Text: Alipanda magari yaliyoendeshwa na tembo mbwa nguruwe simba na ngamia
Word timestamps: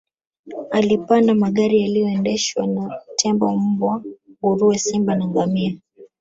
Alipanda 0.71 1.33
magari 1.35 1.81
yaliyoendeshwa 1.81 2.67
na 2.67 2.97
tembo 3.17 3.57
mbwa 3.57 4.03
nguruwe 4.37 4.77
simba 4.77 5.15
na 5.15 5.25
ngamia 5.27 5.77